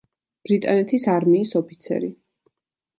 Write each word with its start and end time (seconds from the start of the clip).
ბრიტანეთის 0.47 1.05
არმიის 1.17 1.55
ოფიცერი. 1.63 2.13